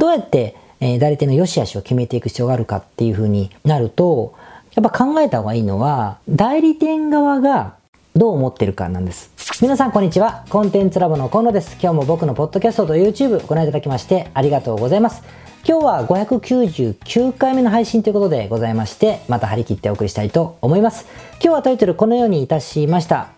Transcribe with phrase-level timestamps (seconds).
[0.00, 4.34] どうやって、え代理店の良し悪しを決めていく必要があるかっていうふうになると、
[4.74, 7.74] やっぱ考えた方がいいのは、代理店側が
[8.16, 9.30] どう思ってるかなんです。
[9.60, 10.46] 皆さんこんにちは。
[10.48, 11.76] コンテンツラボの河野です。
[11.82, 15.22] 今日も僕のポッドキャストと YouTube ご覧いただきましてありがとうございます。
[15.68, 21.04] 今日は599回目の配信ということでございまして、また張り切ってお送りしたいと思います。
[21.34, 23.28] 今日はタイトルこのようにいたしました。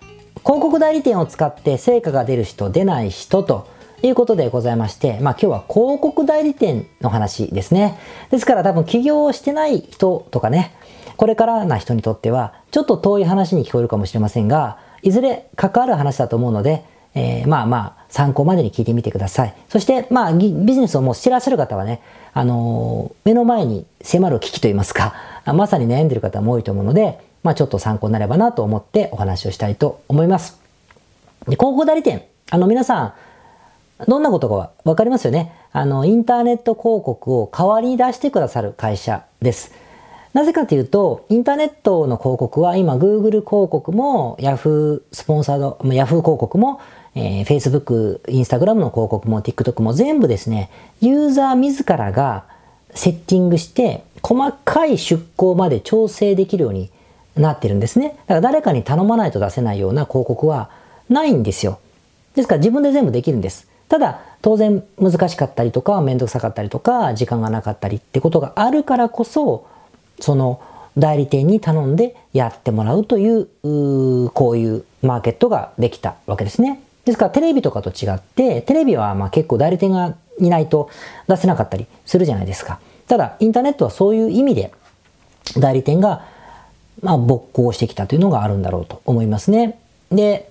[0.44, 3.66] 広告代理店を使って成果が出る人、出ない人と
[4.02, 7.98] いうことでございまして、まあ今日は広告代理店の話ですね。
[8.30, 10.74] ですから多分起業をしてない人とかね、
[11.16, 19.54] これからな人にとってはちょっと遠い話に聞こえるかもしれませんが、いずれ関わる話だと思うので、えー、まあまあ参考までに聞いてみてください。
[19.68, 22.00] そしてまあビジネスをもうしてらっしゃる方はね、
[22.32, 25.14] あのー、目の前に迫る危機といいますか、
[25.46, 30.60] まさに悩んでる方も多いと思うので、まあちょっと参考になればなと思ってお話をしたいと思います。
[31.46, 32.24] で、広告代理店。
[32.50, 33.14] あの皆さん、
[34.08, 35.52] どんなことかわかりますよね。
[35.72, 39.72] あの、インターネット広告を代わりに出してくださる会社です。
[40.32, 46.80] なぜかというと、インターネットの広告は今 Google 広告も Yahoo スポンサード、Yahoo 広告も、
[47.14, 52.44] えー、Facebook、Instagram の広告も TikTok も全部ですね、ユーザー自らが
[52.94, 56.90] セッティングして細かい出稿まで調整できるように
[57.36, 58.08] なってるんですね。
[58.08, 60.70] だから誰かに頼まないと出せないような広告は
[61.10, 61.78] ないんですよ。
[62.34, 63.68] ですから自分で全部できるんです。
[63.92, 69.66] ただ、当然難しかったりとか、めんどくさかったりとか、時間がなかったりってことがあるからこそ、
[70.18, 70.62] その
[70.96, 76.80] 代理店に頼んでやってもらうという、うこういうマーケットができたわけですね。
[77.04, 80.88] ですからテレビとかと違って、テレビはまあ結構代理店がいないと
[81.28, 82.80] 出せなかったりするじゃないですか。
[83.08, 84.72] ただ、インターネットはそういう意味で
[85.58, 86.24] 代理店が
[87.02, 89.78] まあ勃興してきたというのがあるんだろうと思いますね。
[90.10, 90.50] で、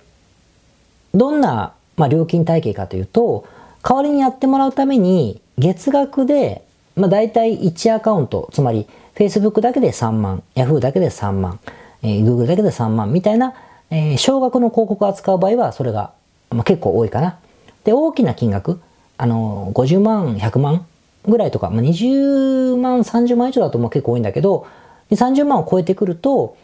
[1.12, 3.46] どんな、まあ、料金体系かというと、
[3.82, 6.64] 代わりにやってもらうために月額で、
[6.96, 11.58] まあ、大体1アカウント、つまり Facebook だけで3万、Yahoo だけで3万、
[12.02, 13.54] えー、Google だけで3万みたいな、
[13.90, 16.12] えー、少額の広告を扱う場合はそれが、
[16.50, 17.38] まあ、結構多いかな。
[17.84, 18.80] で、大きな金額、
[19.18, 20.86] あのー、50万、100万
[21.26, 24.66] ぐらいとか、まあ、20万、30万以上だともう結構多いんだけど、
[25.10, 26.56] 30万を超えてくると、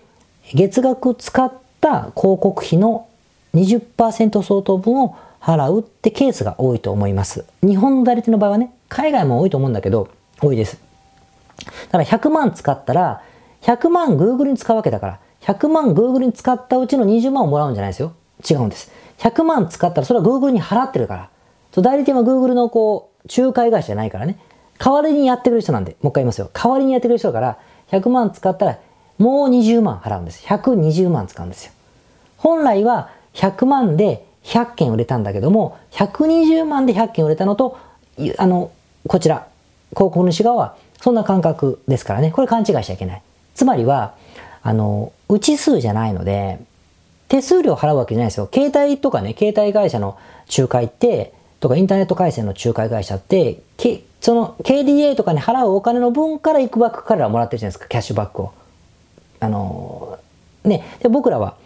[0.54, 3.07] 月額使った広告費の
[3.64, 7.44] 20%相当分を払うってケースが多いと思います。
[7.62, 10.08] 日本の代理店の場合はね、海外も多いと思うんだけど、
[10.40, 10.80] 多いです。
[11.90, 13.22] だから100万使ったら、
[13.62, 18.12] 100万 Google に使うわけだから、100万 Google に使ったうちの20万をもらうんじゃないですよ。
[18.48, 18.90] 違うんです。
[19.18, 21.30] 100万使ったらそれは Google に払ってるから。
[21.72, 24.38] そう代理店は Google のこう、仲介会社じゃないからね。
[24.78, 26.50] 代わりにやってくる人なんで、もう一回言いますよ。
[26.52, 27.58] 代わりにやってくる人だから、
[27.90, 28.78] 100万使ったら
[29.18, 30.44] もう20万払うんです。
[30.46, 31.72] 120万使うんですよ。
[32.36, 37.78] 本来は100万で100件売れたんだけども、120万で100件売れたのと、
[38.38, 38.70] あの、
[39.06, 39.46] こちら、
[39.90, 42.30] 広告主側はそんな感覚ですからね。
[42.30, 43.22] これ勘違いしちゃいけない。
[43.54, 44.14] つまりは、
[44.62, 46.60] あの、うち数じゃないので、
[47.28, 48.48] 手数料払うわけじゃないですよ。
[48.52, 50.16] 携帯とかね、携帯会社の
[50.56, 58.52] 仲介って、とかインターネット回線の仲介会社って、けその KDA とかに払うお金の分からいくばく彼らはもらってるじゃないですか、キャッシュバックを。
[59.40, 60.18] あの
[60.64, 61.56] ね、で僕らは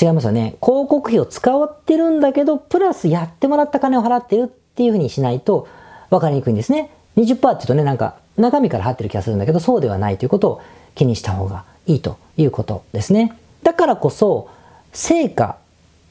[0.00, 0.56] 違いますよね。
[0.62, 5.68] 広告費を使ってるんだけど、プラスやってもらった金を払ってるっていうふうにしないと
[6.10, 6.90] 分かりにくいんですね。
[7.16, 10.60] 20%って言うとね、なんか中身から払ってる気がするんだけど、そうではないということを
[10.94, 13.32] 気にした方がいいということですね。
[13.62, 14.48] だからこそ、
[14.92, 15.56] 成果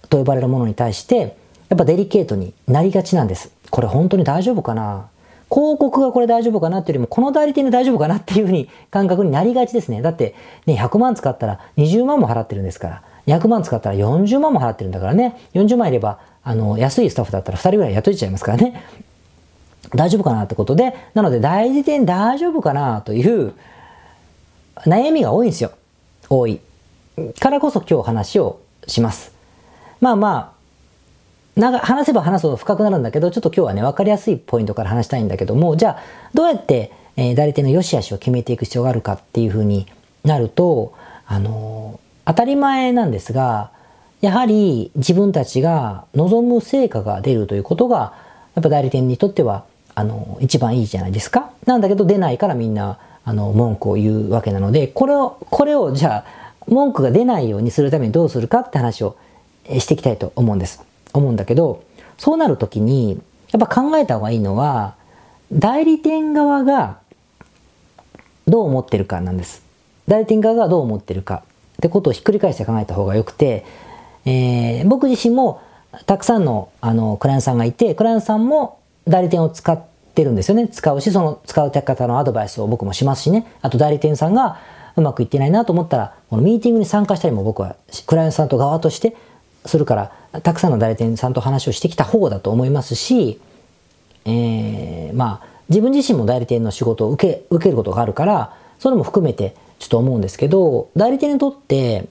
[0.09, 1.37] と呼ばれるものに対して、
[1.69, 3.51] やっぱデリケートになりがちなんです。
[3.69, 5.07] これ本当に大丈夫かな？
[5.51, 10.01] 広告がこれ大丈夫かなっていうよりも、この代理店で大丈夫かなっていうふうに感覚になりがちですね。
[10.01, 10.35] だって、
[10.67, 18.83] ね、100万使ったら20万も払ってるんですから、200万使ったら40万も払ってるんだからね、40万いれば、あの、安いスタッフだったら2人ぐらい雇いちゃいますからね。
[19.95, 23.53] 大丈夫かなってことで、なので代理店大丈夫かなという
[24.77, 25.71] 悩みが多いんですよ。
[26.29, 26.59] 多い。
[27.39, 29.31] からこそ今日話をします。
[29.99, 30.53] まあま
[31.57, 35.99] あ、な話せば話すほど深くなるんだけど、ちょっと今日はね、わかりやすいポイントから話したいんだけども、じゃあ、
[36.33, 39.87] どうやって、えー、代理店の良し悪しを決めていく必要があるかっていうふうに
[40.23, 40.93] なると、
[41.25, 43.71] あのー、当たり前なんですが、
[44.21, 48.13] やはり自分たちが望む成果が出るということが、
[48.53, 49.65] やっぱ代理店にとっては
[49.99, 51.51] あの、一番いいじゃないですか。
[51.65, 59.17] なんだけど出ないからみんな、あの、文句を言うわけなので、これを、これをじゃあ、文句が出ないようにするためにどうするかって話を
[59.67, 60.81] していきたいと思うんです。
[61.13, 61.83] 思うんだけど、
[62.17, 63.19] そうなるときに、
[63.51, 64.95] やっぱ考えた方がいいのは、
[65.51, 66.99] 代理店側が
[68.47, 69.63] どう思ってるかなんです。
[70.07, 71.43] 代理店側がどう思ってるか
[71.79, 73.65] ってことをひっくり返して考えた方がよくて、
[74.25, 75.61] えー、僕自身も
[76.05, 79.81] たくさんのあのクライアントさんがいて、クライアントさんも代理店を使っ
[80.13, 80.67] てるんですよね。
[80.67, 83.47] 使うし、その使う方のアドバイスを僕もしますしね。
[83.61, 84.59] あと代理店さんが
[84.95, 89.15] うまくいってないなと思ったら、このミーティングに参加したりも僕はクライアントさんと側として
[89.65, 93.39] するから、たくさんの代理店さんと話をしてきた方だと思いますし、
[94.25, 102.07] えー、まあ、自分自身も代理店の仕事を受け、受けることがあるから、それも含めてちょっと思うんですけど、代理店にとって、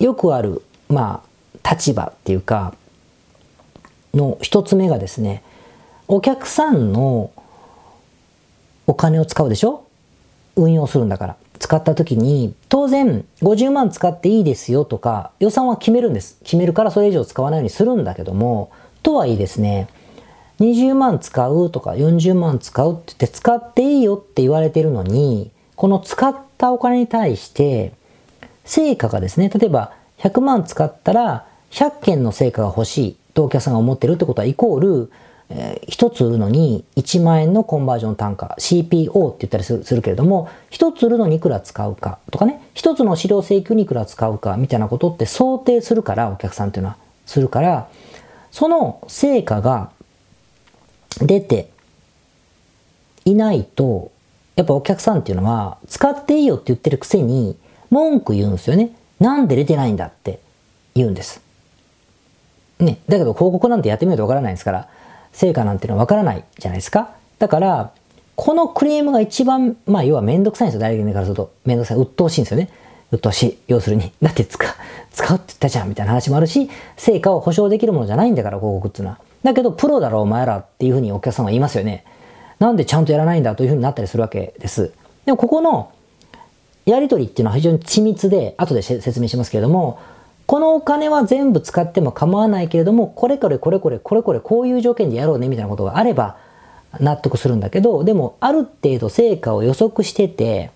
[0.00, 1.22] よくある、ま
[1.62, 2.74] あ、立場っていうか、
[4.12, 5.42] の一つ目がですね、
[6.08, 7.30] お客さんの
[8.86, 9.84] お金を使うでしょ？
[10.56, 11.36] 運用するんだから。
[11.58, 16.38] 使った時に、当然50万使っていいですよとか、予算は決めるんです。
[16.42, 18.70] 決めるからそれ以上使わないようにするんだけども、
[19.02, 19.88] とはいいですね、
[20.60, 27.92] 20万使うとか40万使うって言って使っていいよって言われてるのに、この使ったお金に対して、
[28.64, 35.12] 成果がですね、例えば100万使ったら100件の成果が欲しいとお客さんが思ってるってことはイコール、
[35.50, 47.88] えー、1つ売るのに1万円のコンバージョン単価、CPO って言ったりするけれども、1つ売るのにいくら使うかとかね、1つの資料請求にいくら使うかみたいなことって想定するから、お客さんっていうのはするから、
[48.50, 49.90] その成果が
[51.20, 51.70] 出て
[53.24, 54.12] いないと、
[54.56, 57.56] やっぱお客さんっていうのは、使っていいよって言ってるくせに、
[57.90, 58.90] 文句言うんですよね。
[59.20, 60.40] なんで出てないんだって
[60.94, 61.40] 言うんです。
[62.78, 62.98] ね。
[63.08, 64.88] だけど広告なんてやってみるとわからないですから、
[65.32, 67.14] 成果なんていうのはわからないじゃないですか。
[67.38, 67.92] だから、
[68.36, 70.80] このクレームが一番、まあ要はめんどくさいんですよ。
[70.80, 71.52] 代理店からすると。
[71.64, 71.98] めんどくさい。
[71.98, 72.70] 鬱陶しいんですよね。
[73.10, 73.58] 鬱陶しい。
[73.68, 74.12] 要するに。
[74.22, 74.70] だって使う、
[75.12, 79.18] 使うって言ったじゃんみたいな話もあるし、成果を保証できるものじゃないんだから、広告っていうのは。
[79.42, 82.04] だけど、プロだろ、お前らっていうふうにお客さんは言いますよね。
[82.58, 84.92] なんでちゃんとやらないんだというふうになったりするわけです。
[85.26, 85.90] でも、ここの
[86.86, 89.98] やりとりっていうのは非常に緻密で、後で説明しますけれども、
[90.46, 96.36] このお金は全部使っても構わないけれども、これこれこれこれこれこれこういう条件でやろうねみたいなことがあれば
[97.00, 100.70] 納得するんだけど、でもある程度成果を予測してて、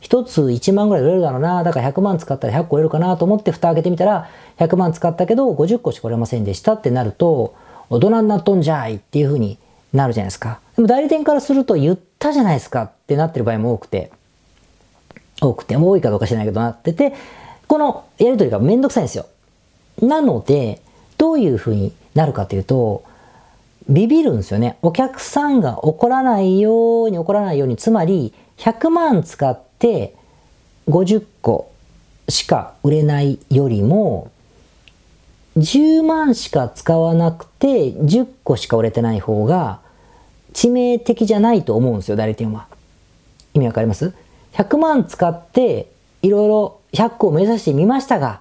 [0.00, 4.28] 一つ1万ぐらい売れるだろうな、だから100万使ったら100個売れるかなと思って蓋開けてみたら、
[4.58, 7.54] 100万使ったけど50個しか売れませんでしたってなると、
[7.90, 9.58] 大人になっとんじゃいっていうふうに
[9.92, 10.58] なるじゃないですか。
[10.76, 14.10] でも代理店からすると言ったじゃないですかってなってる場合も多くて、
[15.40, 17.14] 多くて、多いかどうか知らないけどなってて、
[17.66, 19.26] このやりとりがめんどくさいんですよ。
[20.02, 20.80] なので、
[21.16, 23.04] どういうふうになるかというと、
[23.88, 24.78] ビビるんですよね。
[24.82, 30.14] お客さんが怒らないように怒らないように、つまり100万使って
[30.88, 31.70] 50個
[32.28, 34.30] しか売れないよりも、
[35.56, 39.83] 10万しか使わなくて10個しか売れてない方が
[40.54, 42.66] 致命的じゃないと思うんですよ、代理店は。
[43.52, 44.14] 意味わかります
[44.54, 45.88] ?100 万使って
[46.22, 48.40] いろいろ100個を目指してみましたが、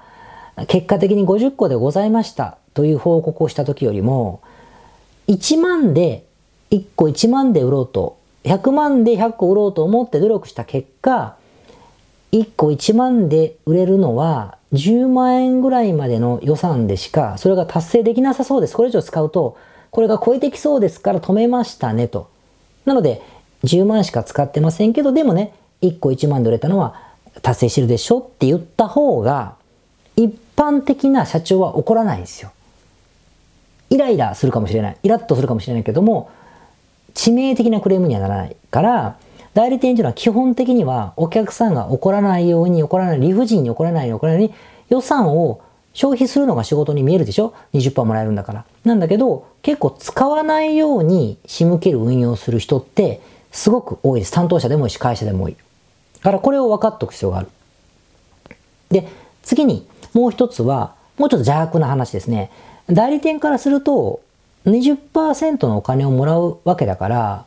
[0.68, 4.42] 結果的に50個でございましたという報告をした時よりも、
[5.28, 6.26] 1万で、
[6.72, 11.36] 1個1万で売ろうと、100万で100個売ろうと思って努力した結果、
[12.32, 18.76] 1個1万で売れるのは10万円ぐらいまでの予算でしか、それが達成できなさそうです。
[18.76, 19.58] これ以上使うと、
[19.94, 22.28] これが超えてきそうですから止めましたねと。
[22.84, 23.22] なので、
[23.64, 25.54] 10万しか使ってませんけど、でもね、
[25.84, 26.96] 1個1万で売れたのは
[27.44, 29.54] 達成してるでしょって言った方が、
[30.16, 32.52] 一般的な社長は怒らないんですよ。
[33.92, 34.98] イライラするかもしれない。
[35.04, 36.32] イラッとするかもしれないけども、
[37.14, 39.18] 致命的なクレームにはならないから、
[39.54, 44.56] 代理店というのは基本的にはお客さんが怒らないように、怒らない、理不尽に怒らないように、怒らないように
[44.90, 45.62] 予算を
[45.94, 48.66] 消費するのが仕事に見えるでしょ ?20% もらえるんだから。
[48.84, 53.22] なんだけど、結構使わないように仕向ける運用する人って
[53.52, 54.32] すごく多いです。
[54.32, 55.56] 担当者でもいいし、会社でもいい。
[55.56, 57.48] だからこれを分かっておく必要がある。
[58.90, 59.08] で、
[59.44, 62.50] 次にもう一つは、もうちょっと邪悪な話ですね。
[62.88, 64.22] 代理店からすると、
[64.66, 67.46] 20%のお金をもらうわけだから、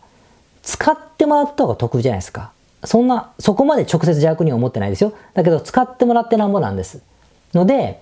[0.62, 2.52] 使ってもらった方が得じゃないですか。
[2.84, 5.12] そんな、そこまで直接邪悪には思ってないですよ。
[5.34, 7.00] だけど、使ってもらってなんぼなんです。
[7.54, 8.00] ので、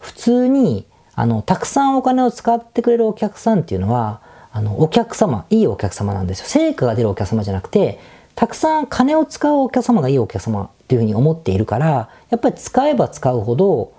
[0.00, 4.20] 普通に、あの、たくさんお金を使ってくれるお客さんっていうのは、
[4.52, 6.46] あの、お客様、いいお客様なんですよ。
[6.46, 8.00] 成果が出るお客様じゃなくて、
[8.34, 13.92] たくさん金を使うお客様がいいお客様っていうふうに思っているから、やっぱり使えば使うほど、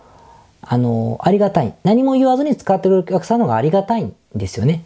[0.62, 1.74] あの、ありがたい。
[1.84, 4.84] 何も言わずに使ってくれるお客さんの方がありがたいんですよね。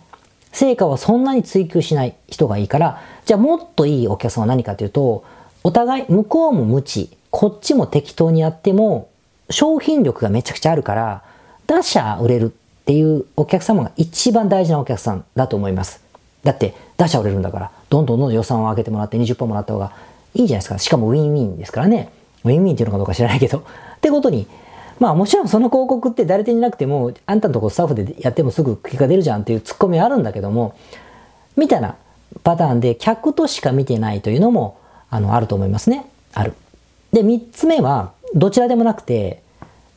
[0.52, 5.24] 成果はそんなに追求しない人がいいから、じゃあもっといいお客さんは何かというと、
[5.64, 9.10] お互い、向こうも無知、こっちも適当にやっても、
[9.50, 11.24] 商品力がめちゃくちゃあるから、
[11.68, 16.02] 打者売れるっていうお客様が一番大事なお客さんだと思います。
[16.44, 19.92] だって、打者売れるんだから、どんどんどんどん予算を上げてもらって20%もらった方が
[20.34, 20.78] いいじゃないですか。
[20.78, 22.12] しかもウィンウィンですからね。
[22.44, 23.60] ウィンウィンっていうのかどうか知らないけど。
[23.60, 23.62] っ
[24.02, 24.48] てことに、
[25.00, 30.76] まあもちろんその広告って誰手になくても、あんたのとこスタッフでやってもすぐ結果出るじゃんっていうツッコミあるんだけども、
[31.58, 31.96] みたいな
[32.44, 34.78] パターンで客としか見てないというのも
[35.10, 36.06] あのあると思いますね。
[36.34, 36.54] ある。
[37.12, 39.42] で、3つ目はどちらでもなくて、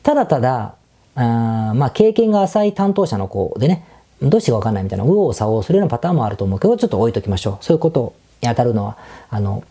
[0.01, 0.75] ただただ、
[1.15, 3.85] あまあ経験が浅い担当者の子でね、
[4.21, 7.63] どうしてかわかんないみたいな、右往左往するようなパターンもあると思うけど、ちょっと置いときましょう。
[7.63, 8.97] そういうことに当たるのは、
[9.29, 9.63] あの、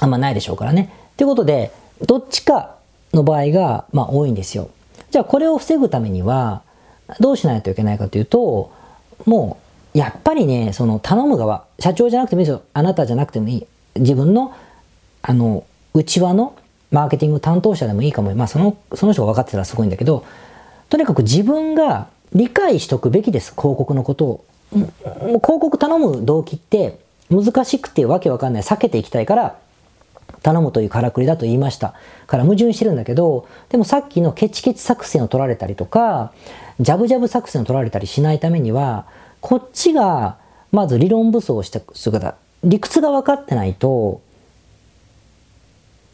[0.00, 0.92] あんまないでしょうからね。
[1.16, 1.72] ということで、
[2.04, 2.76] どっちか
[3.14, 4.70] の場合が、まあ多いんですよ。
[5.10, 6.62] じゃあこれを防ぐためには、
[7.20, 8.72] どうしないといけないかというと、
[9.24, 9.58] も
[9.94, 12.62] う、やっぱりね、その頼む側、社長じゃなくてもいいですよ。
[12.72, 13.66] あなたじゃなくてもいい。
[13.94, 14.52] 自分の、
[15.22, 15.64] あの、
[15.94, 16.54] 内輪の
[16.90, 18.34] マーケティング担当者でもいいかも。
[18.34, 20.24] まあその、その人が分かってたらすごいんだけど、
[20.88, 24.44] とにかく自分が理解しとくべきです、広告のことを。
[24.72, 26.98] 広告頼む動機って
[27.30, 28.62] 難しくてわけわかんない。
[28.62, 29.56] 避けていきたいから
[30.42, 31.94] 頼むというからくりだと言いました。
[32.26, 36.32] から矛盾してるんだけど、でもさっきのケチケチ作戦を取られたりとか、
[36.78, 39.06] ジャブジャブ作戦を取られたりしないためには、
[39.40, 40.36] こっちが
[40.72, 44.20] まず理論武装をして姿、理屈が分かってないと、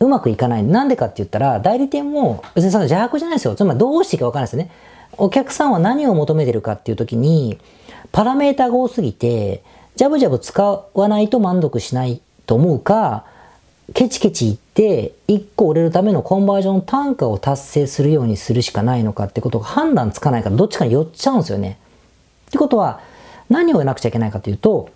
[0.02, 0.64] うまくいかない。
[0.64, 3.54] なんでかって言ったら、代理店も別にその邪悪じゃないですよ。
[3.54, 4.70] つまりどうしていいか分かんないですよね。
[5.16, 7.58] お客さんは何を求めてるかっていう時に、
[8.10, 9.62] パラメータが多すぎて、
[9.94, 10.62] ジャブジャブ使
[10.94, 13.24] わないと満足しないと思うか、
[13.94, 21.78] ケチケチ言って、1個売れるためのコンバージョン単価を達成するようにするしかないのかってことが判断つかないから、どっちかに寄っちゃうんですよね。
[22.48, 23.00] ってことは、
[23.50, 24.88] 何を得なくちゃいけないかというと、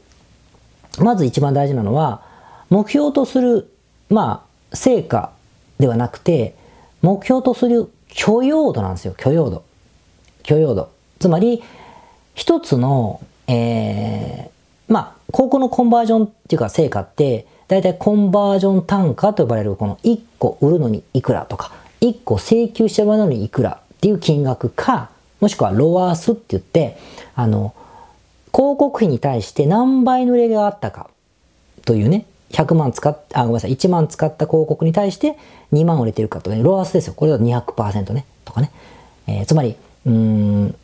[0.99, 2.23] まず一番大事なのは、
[2.71, 3.71] 目標とする、
[4.09, 5.33] まあ、成果
[5.79, 6.55] ではなくて、
[7.03, 9.65] 目標とする許容度なんですよ、許容度。
[10.43, 10.91] 許容度。
[11.19, 11.63] つまり、
[12.35, 26.97] 一つの、えー、まあ、高校のコンバージョンっていうか成果って、だいたいコンバージョン単価と呼ばれるこの1個売るのにいくらとか、1個請求してもらうのにいくらっていう金額か、もしくはロワースって言って、
[27.35, 27.75] あの、
[28.55, 31.11] 広告費に対して何倍の売れがあったか
[31.85, 35.37] というね、100万使っ、あ、ごめんなさい、1万使った広告に対して
[35.73, 37.15] 2万売れてるかとかね、ロワースですよ。
[37.15, 38.71] これは200%ね、とかね。
[39.27, 39.77] えー、つまり、
[40.07, 40.75] うん、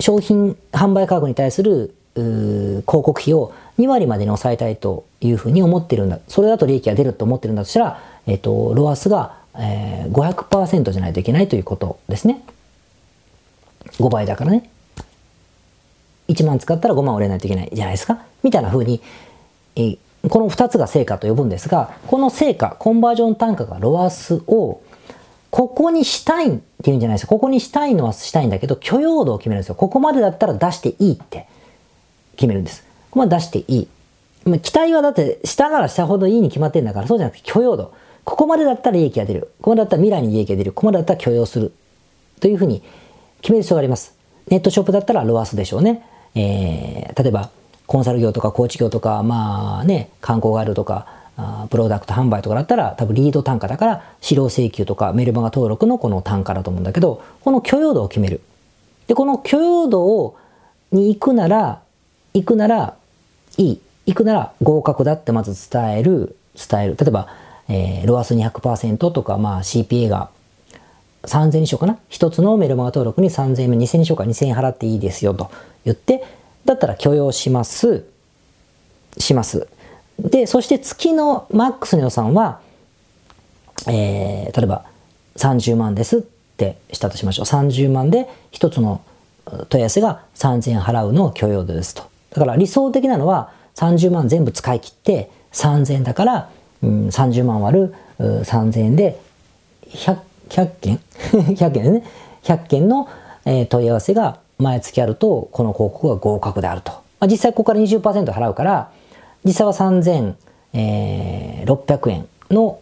[0.00, 6.18] 商品販売価格に対する広告費を2割までに抑えたいというふうに思ってるんだ。
[6.28, 12.42] それだと利益が出ると思ってるんだとしたら、えっ、ー、と、ロアスが、えー、500%じゃないといけないということですね。
[13.98, 14.70] 5倍だからね。
[16.28, 18.18] 1万使ったら5万売れないといけないじゃないですか。
[18.42, 19.02] みたいなふうに、
[19.76, 24.80] えー、この2つが成果と呼ぶんですが、この成果、コンバージョン単価がロアスを
[25.50, 27.26] ここにしたいっていうんじゃないです。
[27.26, 29.74] ここにしたいのはしたいんだけど、許容度を決めるんですよ。
[29.74, 31.46] ここまでだったら出していいって
[32.36, 32.82] 決めるんです。
[32.82, 33.88] ここまで出していい。
[34.60, 37.92] 期待はだって、下なら下ほどいいに決まってんだから、そうじゃなくて許容度。
[38.24, 39.52] ここまでだったら利益が出る。
[39.60, 40.72] ここまでだったら未来に利益が出る。
[40.72, 41.72] ここまでだったら許容する。
[42.40, 42.82] というふうに
[43.40, 44.14] 決める必要があります。
[44.48, 46.02] ネットショップだったらロアスでしょうね。
[46.34, 47.50] えー、例えば、
[47.86, 51.06] コンサル業とかコーチ業とか、まあね、観光ガイドとか、
[51.70, 58.40] プロダクト販売とかだったら多分リード単価だから資料請求とかメルマガ登録のこの単価だと思うんだけどこの許容度を決める。
[59.08, 60.38] でこの許容度を
[60.92, 61.82] に行くなら
[62.34, 62.96] 行くなら
[63.56, 63.80] いい。
[64.06, 66.36] 行くなら合格だってまず伝える。
[66.54, 66.96] 伝える。
[66.96, 67.28] 例えば、
[67.68, 70.30] えー、ロアス200%とかまあ CPA が
[71.24, 71.98] 3000にしようかな？
[72.08, 75.50] 一つのメルマガ登録に3000円2000にしようか2000円払っていいですよと
[75.84, 76.22] 言って
[76.64, 78.04] だったら許容します
[79.18, 79.68] します
[80.18, 82.60] で、そして月のマックスの予算は、
[83.88, 84.84] えー、例えば
[85.36, 87.46] 30万ですってしたとしましょう。
[87.46, 89.02] 30万で一つの
[89.68, 92.04] 問い合わせが3000円払うのを許容度ですと。
[92.30, 96.50] だから理想的なのは30万全部使い切って3000円だから、
[96.82, 99.20] うん、30万割る3000円で
[99.88, 100.18] 100,
[100.48, 101.00] 100件？
[101.54, 102.04] 100件でね。
[102.44, 103.08] 100件の、
[103.46, 106.92] えー、問い合わせが毎月あると、この広告が合格であると。
[107.20, 108.90] まあ、実際ここから20%払うから、
[109.44, 112.80] 実際は3600円の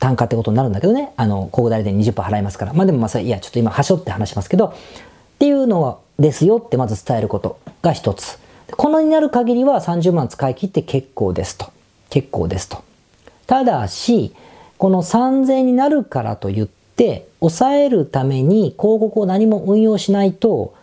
[0.00, 2.72] 単価ってことになるんだけどね、あの、広告代理店20%払いますから。
[2.72, 4.72] まあでもまあ、いや、ちょっと今、はしょって話しますけど、っ
[5.38, 8.38] ていうのは、ですよってまず伝えることが一つ。
[8.76, 11.72] このになる限りは30万使い切って結構ですと。
[12.10, 12.82] 結構ですと。
[13.46, 14.34] ただし、
[14.78, 20.74] この3000になるからと言って、抑えるために広告を何も運用しないと、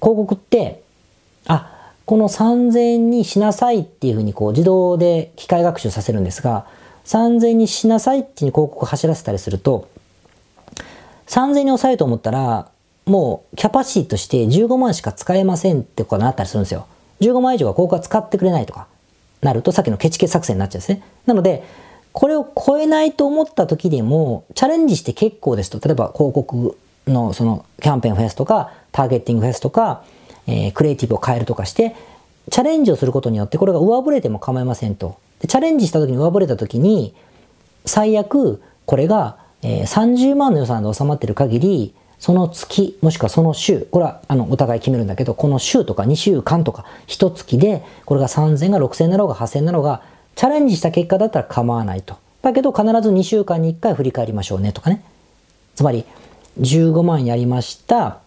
[0.00, 0.82] 告って、
[1.46, 6.66] あ、この3000にしなさいっていうふうにこう自動で機械学習させるんですが、
[7.06, 9.88] 3000にしなさいっていう広告を走らせたりすると、
[11.26, 12.68] 3000に抑えると思ったら、
[13.06, 16.86] もうキャパシティとして15万しか使えませんってことになったりするんですよ。
[17.20, 18.86] 15万以上は広告は使ってくれないとか、
[19.40, 21.02] なるとさっきのケチケチ作戦になっちゃうんですね。
[21.26, 21.62] なので、
[22.12, 30.04] これを超えないと思った時でも、チャレンジして結構ですと、例えば広告のそのキャンペーン増やすとか、ターゲッティング増やすとか、
[30.46, 31.94] えー、クリエイティブを変えるとかして、
[32.50, 35.18] チャレンジをすることによってこれが上振れても構いませんと。
[35.46, 37.14] チャレンジした時に上振れた時に、
[37.86, 50.02] 最悪これが、えー、30万の予算で収まってる限り、その月、もしくはその週、これはあのお互い決めるんだけど、この週とか2週間とか、1月で、これが3000が6000なろうが8000なろうが、
[50.34, 52.16] チャレンジした結果だったら構わないと。
[52.42, 55.02] だけど必ず2週間に1回振り返りましょうねとかね。
[55.74, 56.04] つまり、
[56.60, 58.20] 15万やりました。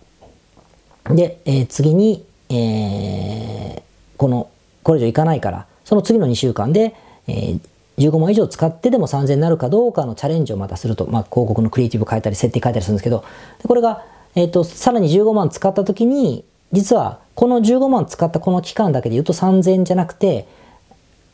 [1.05, 3.81] で、えー、次に、えー、
[4.17, 4.49] この、
[4.83, 6.95] これ以上いかないから、その次の2週間で、
[7.27, 7.59] えー、
[7.97, 13.23] 15万以上使ってでも3000になるかどうかのチャレンジをまたすると、まあ、広告のクリエイティブ変えたり設定変えたりするんですけど、
[13.63, 14.03] これが、
[14.35, 20.47] えっ、ー、と、さらに15万使った時に、実はこの15万使ったこの期間だけで言うと3000じゃなくて、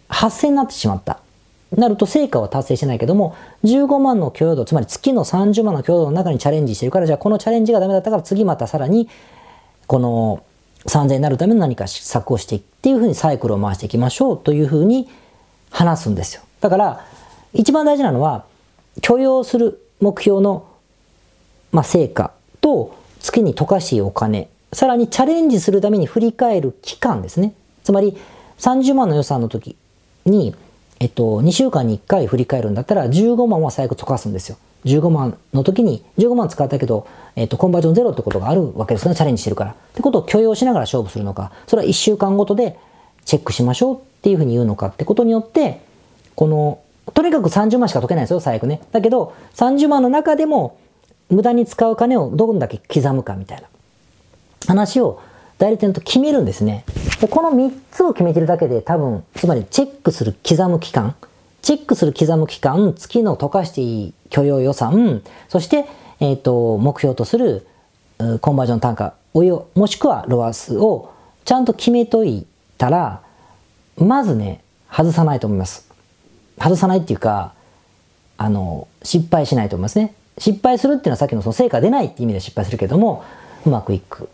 [0.09, 1.19] 8000になってしまった。
[1.75, 9.09] なると成果は達成してないけども、15万の許容度、つまり月の30万の許容度の中にチャレンジしてるから、じゃあこのチャレンジがダメだったから次またさらに、
[9.87, 10.43] この
[10.85, 15.09] 3000になるための何か施策をしていくっていうふうにサイクルを回していきましょうというふうに
[15.69, 16.41] 話すんですよ。
[16.59, 17.05] だから、
[17.53, 18.45] 一番大事なのは、
[19.01, 20.67] 許容する目標の、
[21.71, 27.53] まあ、成果と、月に溶かしいお金、さらにチャレンジするために振り返る期間ですね。
[27.83, 28.17] つまり、
[28.59, 29.77] 30万の予算の時
[30.25, 30.53] に、
[31.03, 34.57] えっと、2週間に1回振り返るんだったら、15万は最悪溶かすんですよ。
[34.85, 37.05] 15万の時に、15万使ったけど、
[37.35, 39.13] えっと、コンバージョンゼロってことがあるわけですね。
[39.13, 39.71] チャレンジしてるから。
[39.71, 42.79] ってことを許容しながら勝負するのか、それは1週間ごとで
[43.25, 45.81] チェックしましょうっていうふうに言うのかってことによって、
[46.35, 46.79] この、
[47.13, 48.79] とにかく30万しか解けないですよ、最悪ね。
[48.93, 50.77] だけど、30万の中でも、
[51.29, 53.67] 無駄に使う金をどんだけ刻むかみたいな
[54.67, 55.19] 話を
[55.57, 56.83] 代理店と決めるんですね。
[57.21, 61.15] でこの3つを決めてるだけで多分、つまりチェックする刻む期間、
[61.61, 65.85] チェックする刻む期間、月の溶かしていい許容予算、そして、
[66.19, 67.65] えっ、ー、と、目標とする
[68.41, 71.13] コンバージョン単価、およ、もしくはロアスを
[71.45, 72.45] ちゃんと決めとい
[72.77, 73.21] たら、
[73.97, 75.89] まずね、外さないと思います。
[76.59, 77.53] 外さないっていうか、
[78.37, 80.13] あの、失敗しないと思いますね。
[80.37, 83.23] 失敗するっていうのはさっきのその成果出ないって意味で失敗するけども、
[83.65, 84.29] うまくいく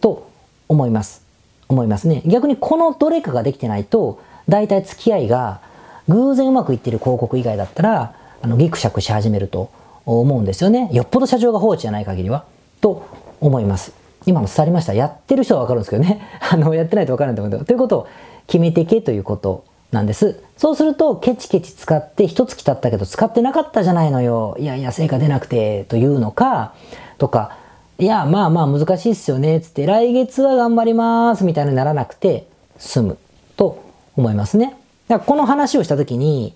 [0.00, 0.30] と
[0.68, 1.22] 思います。
[1.68, 2.22] 思いますね。
[2.26, 5.60] 逆にこのどれかができてないと、大体付き合いが
[6.08, 9.70] 偶然うまくいってる広告以外だったら、あの、ギクシャクし始めると
[10.04, 10.88] 思うんですよね。
[10.92, 12.44] よっぽど社長が放置じゃない限りは。
[12.80, 13.06] と
[13.40, 13.92] 思います。
[14.24, 14.94] 今も伝わりました。
[14.94, 16.20] やってる人はわかるんですけどね。
[16.50, 17.64] あの、やってないとわからないと思うけど。
[17.64, 18.06] ということを
[18.46, 20.40] 決めていけということなんです。
[20.56, 24.56] そうすると、ケチケチ使って一月経ったけど使ってなかったじゃないのよ。
[24.58, 26.74] いやいや、成果出なくて、というのか、
[27.18, 27.56] とか、
[27.98, 32.46] いや、まあまあ難しいっすよね、つって、来月は頑張ります、みたいにならなくて
[32.78, 33.18] 済む
[33.56, 33.82] と
[34.16, 34.76] 思いますね。
[35.08, 36.54] だからこの話をしたときに、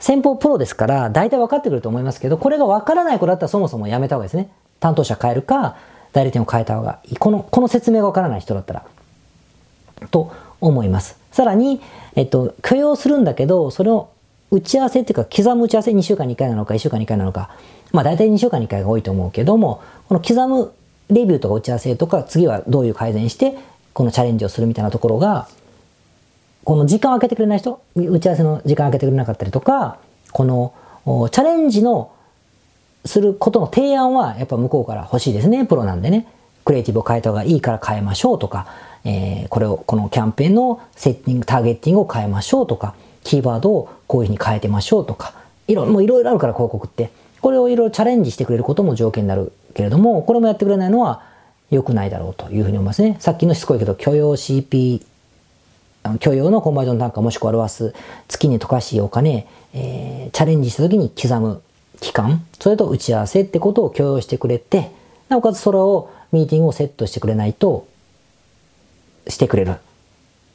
[0.00, 4.50] 先方プロですから、大体分かってくると思いますけど、これが分からない子だったらそもそもやめた方がいいですね。
[4.80, 5.76] 担当者変えるか、
[6.12, 7.16] 代理店を変えた方がいい。
[7.16, 8.84] この、この説明が分からない人だったら。
[10.10, 11.16] と思います。
[11.30, 11.80] さらに、
[12.16, 14.08] えっと、許容するんだけど、それを
[14.50, 17.50] 打ち合わせっていうか、刻む打ち合わせ2週間に1回なのか、1週間に1回なのか、
[17.96, 20.72] まあ大体2週間に1回が多いと思うけども、この刻む
[21.08, 23.54] レビューとか打ち合わせとか、次はどういう改善して、
[23.94, 25.48] このチャレンジをするみたいなところが、
[26.64, 29.98] この時間を空けてくれない人、打ち合わせの時間を空けてくれなかったりとか、
[30.32, 30.74] この
[31.30, 32.12] チャレンジの
[33.06, 35.64] することの提案はやっぱ向こうから欲しいですね。
[35.64, 36.26] プロなんでね。
[36.66, 38.66] クリエイティブを変えた方がいいから変えましょうとか、
[39.04, 45.32] えー、これを、このキャンペーンのセッティング、ターゲッティングを変えましょうとか、キーワードをこういうふうに変えてましょうとか、
[45.68, 47.10] いろ、もういろいろあるから広告って。
[47.46, 51.22] これをいろいろチャレンジしてくれることも条件になるけれども、これもやってくれないのは
[51.70, 53.18] 良くないだろうというふうに思いますね。
[53.20, 55.00] さっきのしつこいけど、許容 CP、
[56.18, 57.94] 許容のコンバージョン単価もしくはロアス、
[58.26, 61.62] 月に溶かしお金、えー、チャレンジした時に刻む
[62.00, 64.90] 期間、それと打ち合わせってことを許容してくれて、
[65.28, 67.86] なおかつそれをミーティングをセットしてくれないと、
[69.28, 69.70] してくれる。
[69.70, 69.74] っ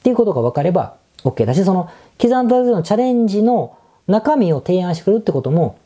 [0.04, 3.77] ていうことが分かれば OK だし、その刻んだ時のチャレンジの
[4.08, 5.80] 中身を提案してくれるってことも、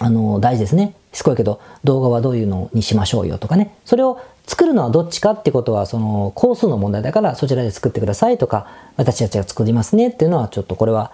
[0.00, 0.94] あの、大事ですね。
[1.12, 3.76] しつこいけど、動画はどういうのにしましょうよとかね。
[3.84, 11.12] それを作るのはどっちかってことは、その、工数の問題だから、そちらで作ってくださいとか、私たちが作りますねっていうのは、ちょっとこれは、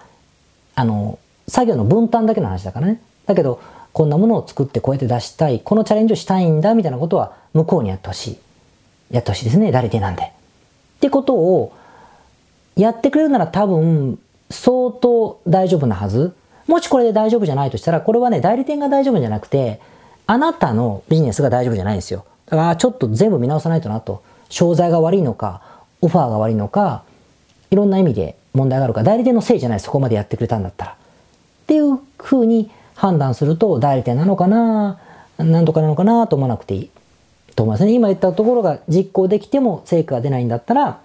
[0.75, 3.01] あの、作業の分担だけの話だからね。
[3.25, 3.59] だけど、
[3.93, 8.37] こんなものを作ってこうやって出したい、このチャレンジをしたいんだみたいなことは向こうにやってほしい。
[9.11, 10.23] やってほしいですね、代理店なんで。
[10.23, 10.29] っ
[11.01, 11.73] てことを
[12.75, 16.33] やってくれるなら多分相当大丈夫なはず。
[16.71, 19.81] もしこれで大丈夫じゃないとしたら、これはね、代理店が大丈夫じゃなくて、
[20.25, 22.23] あなたのビジネスが大丈夫じゃないんですよ。
[22.45, 24.23] だからちょっと全部見直さないとなと。
[24.47, 25.61] 商材が悪いのか、
[25.99, 27.03] オファーが悪いのか、
[27.71, 30.91] いろんな意味で問題があるか、代理店のせいじゃない、そこまでやってくれたんだったら。
[30.91, 30.95] っ
[31.67, 34.97] ていうふうに判断すると代理店なのかな
[35.39, 36.89] なんとかなのかなと思わなくていい
[37.57, 37.91] と思いますね。
[37.91, 41.01] 今言ったところが実行できても成果が出ないんだったら、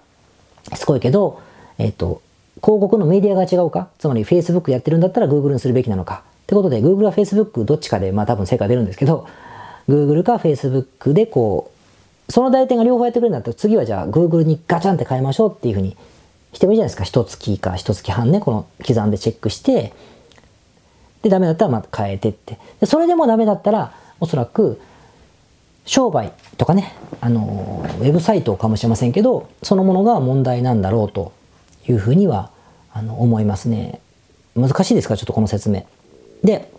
[0.75, 1.41] すごいけど、
[1.77, 2.21] えっ、と、
[2.63, 3.89] 広告のメディアが違うか？
[3.99, 6.23] つまり Facebook やってるんだったら Google にするべきなのか？
[6.43, 9.27] ってことで Google は Facebook どっちかでまあ多分成果出るんですけど
[9.87, 11.71] Google か Facebook でこ
[12.27, 15.95] うその代理店が両方やってくれるんだったら次はじゃあ Google にガチャンって変えましょうっていうふうに
[16.53, 17.03] してもいいじゃないですか。
[17.03, 19.93] 一月か一月半ねこの刻んでチェックして
[21.21, 22.57] でダメだったらまた変えてって。
[22.79, 24.79] でそれでもダメだったらおそらく
[25.85, 31.31] 商売とかねあのウェブサイトかもしれませんけどそのものが問題なんだろうと
[31.87, 32.51] いうふうには
[32.93, 34.01] あの思いますね。
[34.55, 35.17] 難しいですか？
[35.17, 35.85] ちょっとこの説明。
[36.43, 36.71] で、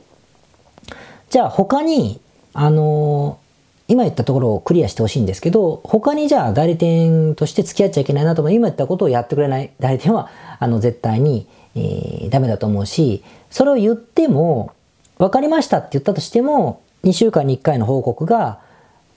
[1.30, 2.20] じゃあ他に、
[2.52, 3.38] あの
[3.86, 14.72] 今言ったところをクリアしてほしいんですけど、他にじゃあ代理店として付き合っちゃいけないなと思う今言ったことをやってくれない代理店は、あの絶対に、えー、ダメだと思うし、それを言っても、
[15.18, 18.60] 分かりましたって言ったとしても、2週間に1回の報告が、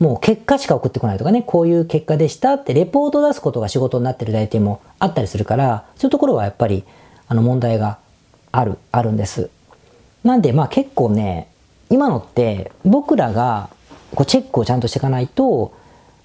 [0.01, 6.83] もう結果しか送ってこないとかね、こういう結果でしたってレポート出すことが仕事になってる代理店もあったりするから、そういうところはやっぱり、
[7.27, 7.99] あの問題が
[8.51, 9.51] ある、あるんです。
[10.23, 11.49] なんでまあ結構ね、
[11.91, 13.69] 今のって僕らが
[14.15, 15.71] こうチェックをちゃんとしていかないと、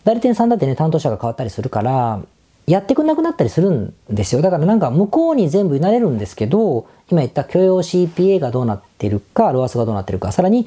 [0.04, 2.22] 代理店さんだってね、担当者が変わったりするから、
[2.66, 4.40] やってくんなくなったりするんですよ。
[4.40, 10.66] だからなんか向こうに全部委ねるんですけど、今言った許容 CPA がどうなってるか、ロアスがどうなってるか、さらに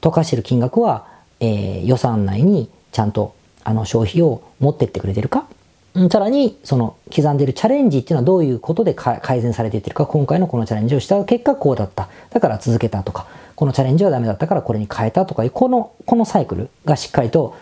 [0.00, 5.46] 溶かしてる金額はえー、予算内にちゃんとあの消費を持ってってくれてるか、
[5.94, 12.08] うん、さらにその刻んでるチャレンジっていうのはどういうことで改善されていってるか今回のこのチャレンジをした結果こうだった。
[12.30, 17.56] だから続けたとかこのチャレンジはダメだったからこれに変えたとかいうこのこのサイクルがしっかりと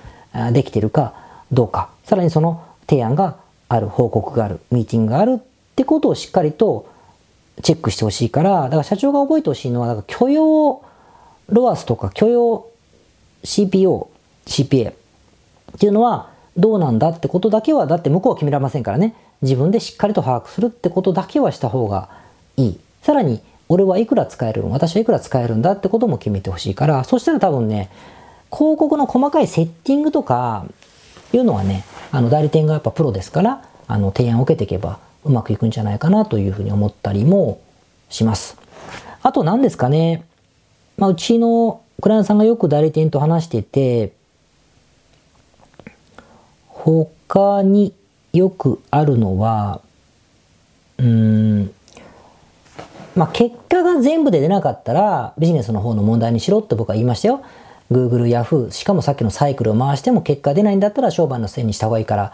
[0.53, 1.15] できてるか
[1.51, 1.91] どうか。
[2.05, 3.37] さらにその提案が
[3.69, 5.43] ある報告があるミーティングがあるっ
[5.75, 6.89] てことをしっかりと
[7.63, 10.83] チェックしてほしいからだから社長が覚えてほしいのはだから許容
[11.49, 12.69] ロアスとか許容
[13.47, 14.09] CPO、
[14.47, 14.95] CPA っ
[15.79, 19.15] ていうのはどうなんだってことだけは、だって向こうは決められませんからね。
[19.43, 22.09] 自分でしっかりと把握するってことだけはした方が
[22.57, 22.81] いい。
[23.03, 27.91] さらに、俺はいくら使える私はいくら使えるんだってことも決めてほしいから、そしたら多分ね、
[28.51, 30.67] 広告の細かいセッティングとか
[31.33, 37.61] いうのはね、あの代理店がやっぱプロですから、あの提案を受けていけばうまくいくんじゃないかなというふうに思ったりも
[38.09, 38.57] します。
[39.23, 40.25] あと何ですかね、
[40.97, 44.13] まあ、うちのクライアントさんがよく代理店と話してて、
[46.69, 47.95] 他に
[48.33, 49.81] よくあるのは、
[50.99, 51.73] うん、
[53.15, 57.43] まあ、結果が全部で出なかったらビジネスの方の問題にしろって僕は言いましたよ。
[57.91, 62.33] Google、Yahoo、しかもさっきのサイクルを回しても結果出ないんだったら商売のせいにした方がいいから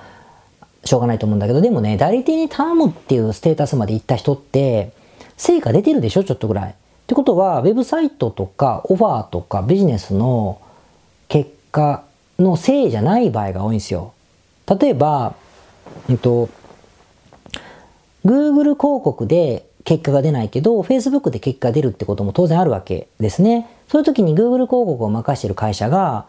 [0.85, 4.93] しょうがないと思うんだけど、でもね、代理店に頼むっていうステータスまで行った人って、
[5.37, 6.75] 成果出てるでしょちょっとぐらい。
[7.03, 10.61] ってことは、ウェブサイトとかオファーとかビジネスの
[11.29, 12.05] 結果
[12.39, 14.13] のせいじゃない場合が多いんですよ。
[14.67, 15.35] 例えば、
[16.09, 16.49] えっと、
[18.25, 23.69] Google 広告で結果が出ないけど、Facebook で結果が出るってことも当然あるわけですね。
[23.89, 26.27] そういう時に Google 広告を任している会社が、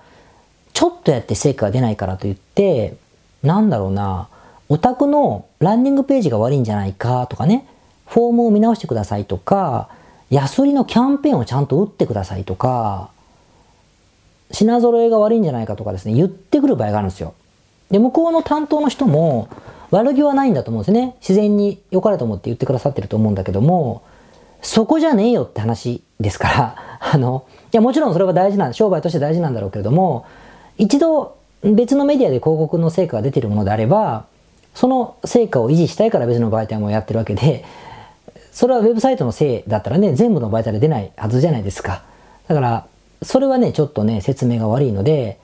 [0.73, 2.95] ちょっとやって成果が出ないからといって、
[3.43, 4.27] なんだろうな、
[4.69, 7.67] お宅のランニングページが悪いんじゃないかとかね、
[8.07, 9.89] フォームを見直してくださいとか、
[10.33, 13.11] 安売りのキャンペーンをちゃんと打ってくださいとか、
[14.51, 17.35] 品揃えが悪いんじゃないかとかですね、言ってくる場合があるんですよ。
[17.91, 19.47] で、向こうの担当の人も
[19.91, 21.15] 悪気はないんだと思うんですね。
[21.19, 24.01] 自然に良かれと思って言ってくださってると思うんだけども、
[24.63, 26.75] そこじゃねえよって話ですから、
[27.13, 30.25] あの、いやもちろんそれは大事な、商売として大事なんだろうけれども、
[30.79, 34.25] 一度別のメディアで広告の成果が出てるものであれば、
[34.73, 37.63] その成果を維持したいから別の媒体もやってるわけで、
[38.53, 42.03] それはウェブサイトのせいだったらね、全部の媒体で出ないはずじゃないですか。
[42.47, 42.85] だから、
[43.23, 45.39] それはね、ちょっとね、説明が悪いので、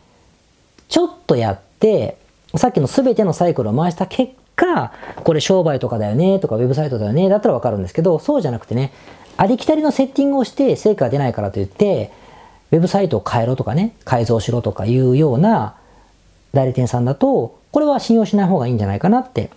[0.90, 2.18] ちょっとやって、
[2.56, 4.92] さっきの全てのサイクルを回した結果、
[5.24, 8.92] これ商売とかだよね、とかウェブサイトだよね、だったらわかるんですけど、そうじゃなくてね、
[9.38, 12.12] ありきたりのセッティングをして成果が出ないからといって、
[12.72, 15.76] ウェブサイトを変えろとかね、改造しろとかいうような
[16.54, 19.50] 代理店さんだと、これは信用しない方がいいんじゃないかなって。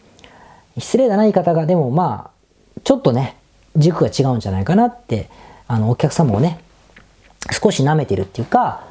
[0.79, 3.37] 失礼だな言い方が、でもまあ、ちょっとね、
[3.77, 5.29] 軸が違うんじゃないかなって、
[5.67, 6.61] あの、お客様をね、
[7.51, 8.85] 少し舐めてるっていうか、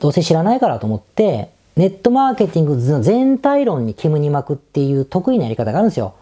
[0.00, 6.14] どうせ知らないからと思って、ネットマーケティングの全体論に煙に巻くっていう得意なやり方があるんですよ。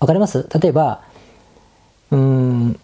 [0.00, 0.46] わかります？
[0.60, 1.00] 例えば、
[2.10, 2.78] うん、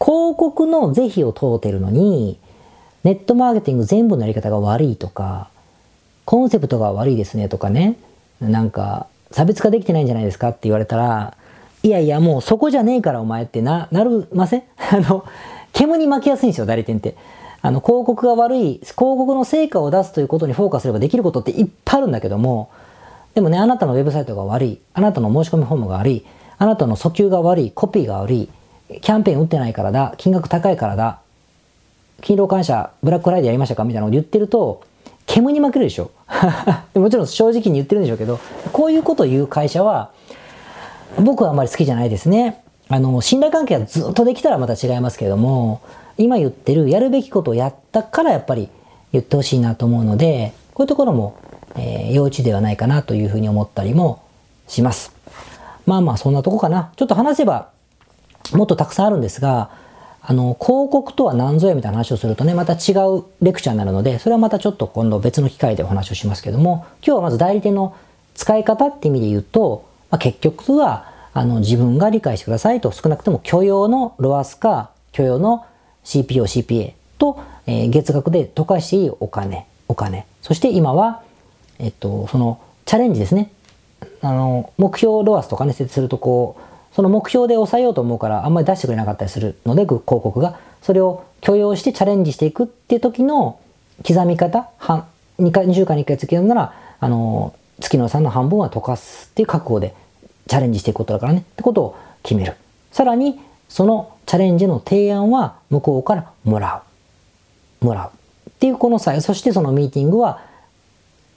[0.00, 2.38] 広告の是非を問うてるのに、
[3.02, 5.50] ネットマーケティング全部のやり方が悪いとか、
[6.24, 7.98] コンセプトが悪いですねとかね、
[8.40, 11.36] なんか、差別化できてないんじゃないですかって言われたら、
[11.84, 14.62] いやいや、もうそこじゃねえからお前ってな、なるません？
[14.90, 15.24] あの、
[15.74, 17.14] 煙に巻きやすいんですよ、代理店って。
[17.60, 22.70] あの、広告が悪い、広告の成果を出すということにフォーカスすればできることっていっぱいあるんだけども、
[23.34, 24.78] でもね、あなたのウェブサイトが悪い。
[24.94, 26.24] あなたの申し込みフォームが悪い。
[26.56, 27.70] あなたの訴求が悪い。
[27.70, 28.48] コピーが悪い。
[29.02, 30.14] キャンペーン打ってないからだ。
[30.16, 31.18] 金額高いからだ。
[32.22, 33.84] 勤労感謝、ブラックフライデーやりましたか？
[33.84, 34.80] みたいなこと言ってると、
[35.26, 36.10] 煙に負けるでしょ
[36.94, 38.38] もちろん正直に言ってるんでしょうけど、
[38.72, 40.10] こういうことを言う会社は、
[41.22, 42.62] 僕はあまり好きじゃないですね。
[42.88, 45.80] あの、信頼関係がずっとできたらまた違いますけれども、
[46.18, 48.68] 今言ってるやるべきことをやったからやっぱり
[49.12, 51.36] 言ってほしいなと思うので、こういうところも、
[51.76, 54.22] えー、幼稚ではないかなというふうに思ったりも
[54.68, 55.12] します。
[55.86, 56.92] まあまあそんなとこかな。
[56.96, 57.70] ちょっと話せば
[58.52, 59.70] もっとたくさんあるんですが、
[60.20, 67.94] あの、広告とは何ぞやみたいな話をするとね、また違うレクチャーになるので、それはまたちょっと今度別の機会でお話をしますけども、今日はまず代理店の
[68.34, 75.66] 使い方って意味で言うと、まあ、結局は、あの、自分が理解してくださいと、少なくとも許容のロアスか、許容の
[76.04, 80.24] CPO、CPA と、えー、月額で溶かしていいお金、お金。
[80.40, 81.22] そして今は、
[81.80, 83.50] えっと、その、チャレンジですね。
[84.20, 90.60] あの、目標ロアスとかね、設定するとこう、その目標で抑えようと思うからあんまり出してくれなかったりするので、広告が。
[90.80, 93.58] それを許容してチャレンジしていくっていう時の
[94.06, 95.08] 刻み方、半
[95.40, 99.96] 2回、2週間に1回月るなら、あの、月の3の半分は溶かすっていう覚悟で
[100.48, 102.54] チャレンジしていくことだからね、ってことを決める。
[102.92, 106.82] さらに、そのチャレンジの提案は向こうからもら
[107.82, 107.84] う。
[107.84, 108.08] もらう。
[108.50, 110.40] っていうこの際、そしてそのミーティングは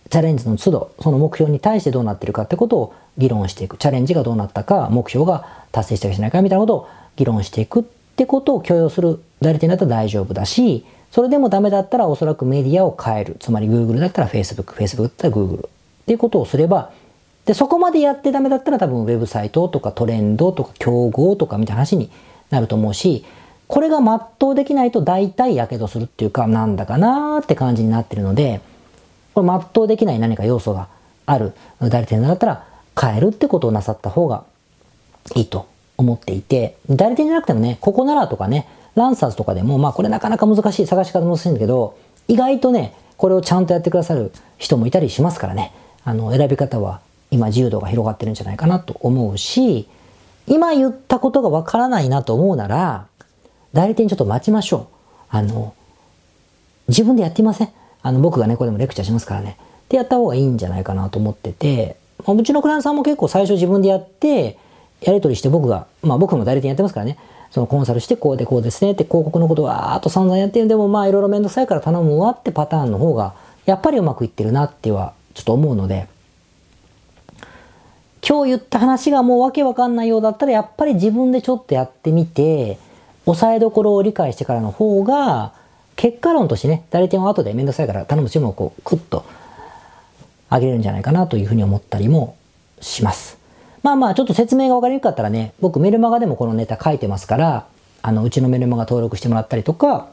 [0.09, 3.77] チャレンジの都度、その目標に対してどうなってるかってことを議論していく。
[3.77, 7.83] チャレンジがどうなったか、目標が達成したかしないかみたいなことを議論していくっ
[8.15, 13.37] てことを許容する代理店だったら大丈夫だし、それでもダメだったらおそらくメディアを変える。
[13.39, 15.69] つまり Google だったら Facebook、Facebook だったら Google っ
[16.05, 16.91] ていうことをすれば、
[17.47, 22.11] で、そこまでやってダメだったら多分ウェブサイトとかトレンドとか競合とかみたいな話に
[22.49, 23.23] なると思うし、
[23.67, 28.59] これが全うできないと大体火傷するっていうか、なんだかなーって感じになってるので、
[29.33, 30.89] これ全うできない何か要素が
[31.25, 31.53] ある。
[31.79, 32.65] 代理店だったら
[32.99, 34.43] 変えるってことをなさった方が
[35.33, 45.71] いいと思っていて、代理店じゃなくてもね、ここならとかね、ランサーズとかでも、まあこれなかなか難しい、探し方難しいんだけど、意外とね、これをちゃんとやってくださる人もいたりしますからね、
[46.03, 46.99] あの、選び方は
[47.31, 49.87] 今自由度が広がってるんじゃないかなと思うし、
[50.47, 53.07] 今言ったことがわからないなと思うなら、
[53.73, 54.87] 代理店ちょっと待ちましょう。
[55.29, 55.73] あの、
[56.87, 57.69] 自分でやってみません
[58.01, 59.57] あの、僕がね、これでもレクチャーしますからね。
[59.59, 64.57] ってやった方がいいんじゃないかなと思ってて、まあ、うちのクライアントさんも結構最初自分でやって、
[65.01, 67.17] やり取りして僕が、まあ僕も代理店やってますからね、
[67.51, 73.35] そのコンサルしてこうでこうですねって広告のことはあと散々やってるんでもまあいろいろめんどくさいから頼むわってパターンの方が
[73.65, 76.07] やっぱりうまくいってるなってはちょっと思うので、
[78.27, 82.77] 今日言った話がもうわけわかんないようだったらやっぱり自分でちょっとやってみて、
[83.25, 85.53] 押さえどころを理解してからの方が、
[85.95, 89.23] 結果論としてね、代理店は後でめんどくさいから頼む注文をこう、クッと
[90.51, 92.35] 上げれるんじゃないかなというふうに思ったりも
[92.81, 93.37] します。
[93.81, 97.65] まあまあ、ちょっと説明がわかりにくかったらね、僕メルマガでもこのネタ書いてますから、
[98.01, 100.09] あの、うちのメルマガ登録してもらったりとか、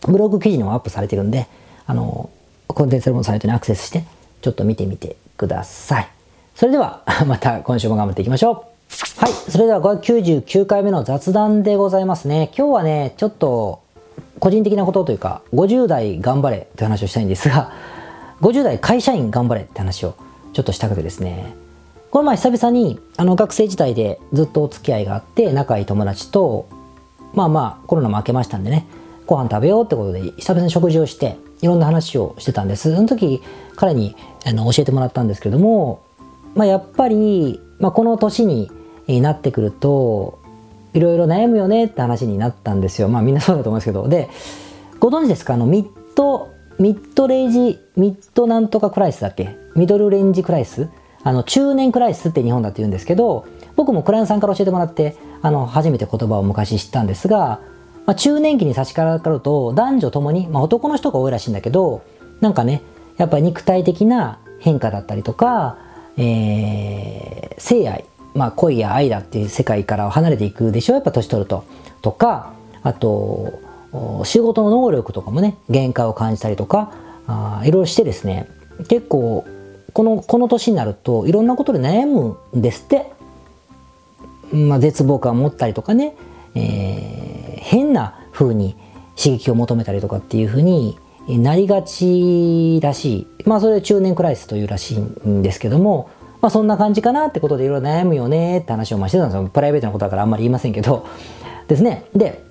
[0.00, 1.46] ブログ記事にもアップされてるんで、
[1.86, 2.28] あの、
[2.66, 4.04] コンテンツレモンサイトにアクセスして、
[4.42, 6.13] ちょっと見てみてください。
[6.54, 8.54] それでは、 また今週も頑張っていきましょう。
[9.18, 9.32] はい。
[9.32, 12.50] それでは599回目の雑談でございますね。
[12.56, 13.80] 今日はね、ちょっと
[14.38, 17.72] 個人的なことというか、50代頑張れって話をしたいんですが、
[18.40, 20.14] 50代会社員頑張れって話を
[20.52, 21.54] ちょっとしたくてですね、
[22.12, 26.68] この前久々にあの学生時代でずっとお付き合いがあって仲いい友達と、
[27.32, 28.86] まあまあコロナも明けましたんでね、
[29.26, 32.94] ご飯食べようってことで久々に食事をしていろんな話をしてたんです。
[32.94, 33.42] その時
[33.74, 34.14] 彼に
[34.46, 36.02] あの教えてもらったんですけれども、
[36.54, 38.70] まあやっぱり、まあ、この年に
[39.08, 40.40] なってくると
[40.92, 43.08] いろいろ悩むよねって話になったんですよ。
[43.08, 44.08] まあみんなそうだと思うんですけど。
[44.08, 44.28] で、
[45.00, 45.54] ご存知ですか？
[45.54, 49.56] あのミッド、ミッドレイジ、ミッドなんとかクライシスだっけ？
[49.74, 50.88] ミドルエイジクライシス？
[51.24, 57.60] あの、中年クライシスって日本だって言うんですけど、僕もクライアントさんから教えてもらって、あの、初めて言葉を昔知ったんですが、
[58.06, 62.02] まあ、中年期に差し掛かると男女ともに、まあ、男の人が多いらしいんだけど、
[62.40, 62.82] なんかね、
[63.16, 65.78] やっぱり肉体的な変化だったりとか、
[66.16, 71.64] えー、性愛まあ、恋や愛だっていう世界から離れていくでしょやっぱ年取ると。
[72.02, 73.60] とかあと
[74.24, 76.92] 仕事の能力とかもね限界を感じたりとか
[77.26, 78.48] あいろいろしてですね
[78.88, 79.46] 結構
[79.92, 83.12] このこの年になるといろんなことで悩むんですって。
[84.52, 86.14] まあ、絶望感を持ったりとかね、
[86.54, 88.76] えー、変な風に
[89.16, 90.96] 刺激を求めたりとかっていう風に
[91.28, 93.44] なりがちらしい。
[93.44, 96.10] まあそれ中年クライスというらしいんですけども、
[96.40, 99.48] まあそんな感じかなってことでいろいろ悩むよねって話をましてたんですよ。
[99.48, 101.06] プライベートなことだからあんまり言いませんけど。
[101.68, 102.04] ですね。
[102.14, 102.44] で、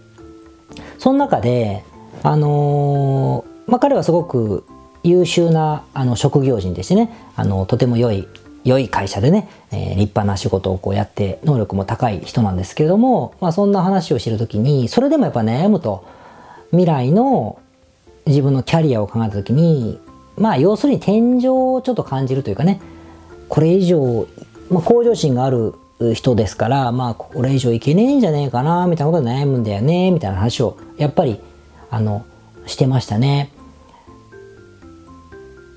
[0.97, 1.83] その中で、
[2.23, 4.65] あのー、まあ彼はすごく
[5.03, 8.27] 優秀なあの職業人でしてねあのとても良い
[8.63, 16.05] 良い会社でね、えー、立派な仕事をこうやって能力も高い人なんですけれども、まあ、そんな話をしてる時にそれでもやっぱ悩むと
[16.71, 17.59] 未来の
[18.25, 19.99] 自分のキャリアを考えた時に
[20.37, 22.81] まあ要するに天井をちょっと感じるというかね
[23.49, 24.27] これ以上、
[24.69, 25.75] まあ、向上心がある
[26.13, 31.39] 人ですからまあこれ以上いけねえんじゃねえかなみたいなことで悩むんだよねみたいな話をやっぱり
[31.89, 32.25] あの
[32.65, 33.51] してましたね。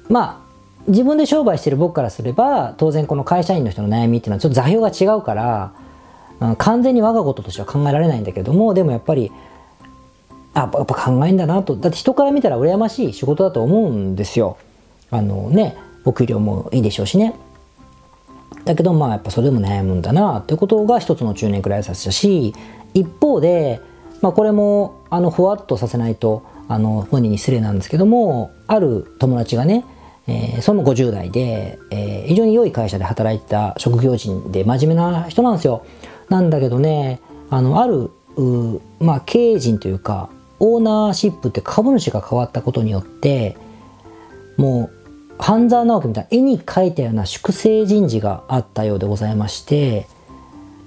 [0.09, 0.47] まあ
[0.89, 5.73] 自分で商売してる僕からすれば当然この会社員の人の悩みっていうのはちょっと座標が違うから、
[6.41, 9.33] うん、完全に我がこととしては考えられないんだけどもでもやっぱり
[10.57, 11.77] あやっぱ考えんだなと。
[11.77, 14.57] だって人から見たら羨ましい仕事だと思うんですよ。
[15.11, 17.35] あのねお給料もいいでしょうしね。
[18.64, 22.55] だけどまあやっぱそれでも悩むんだなっていうことが一つの中年くらいさせたし
[22.95, 23.81] 一方で、
[24.23, 29.85] まあ、これもあのふわっとさせないとあの本人に失礼なんですけどもある友達がね
[30.29, 35.87] えー、その50代で、えー、非常に良い会社で働いてた職業人で真面目な人なんですよ。
[36.29, 38.11] なんだけどね、あの、ある、
[38.99, 43.57] まあ、経営陣というか、オーナーシップって株主が変わったことによって、
[44.57, 44.97] もう、
[45.38, 50.07] 半沢直樹みたいな絵に描いたような粛清人事があったようでございまして、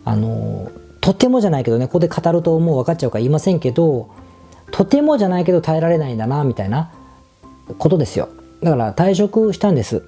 [0.05, 4.09] あの、とてもじゃないけどね、ここで語るともう分かっちゃうか言いませんけど、
[4.71, 6.91] とてもじゃないけど耐えられないんだな、みたいな
[7.77, 8.29] ことですよ。
[8.63, 10.03] だから退職したんです。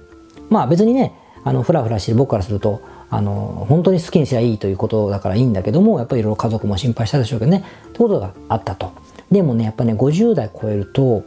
[0.50, 8.92] まあ別にね、あの、ふらふらしてる僕からすると、あの、本当に好きにすりゃいいということだからいいんだけども、やっぱりいろいろ家族も心配したでしょうけどね、ってことがあったと。
[9.32, 11.24] でもね、やっぱね、50代超えると、